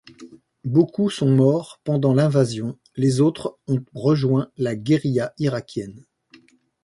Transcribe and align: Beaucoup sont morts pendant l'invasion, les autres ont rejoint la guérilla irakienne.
Beaucoup 0.63 1.11
sont 1.11 1.29
morts 1.29 1.79
pendant 1.83 2.15
l'invasion, 2.15 2.79
les 2.95 3.21
autres 3.21 3.59
ont 3.67 3.83
rejoint 3.93 4.49
la 4.57 4.75
guérilla 4.75 5.31
irakienne. 5.37 6.07